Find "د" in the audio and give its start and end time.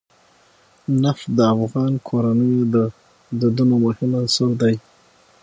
1.37-1.39, 2.73-2.75